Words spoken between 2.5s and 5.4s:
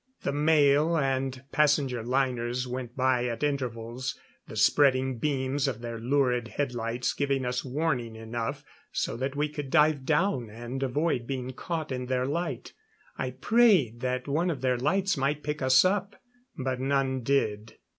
went by at intervals the spreading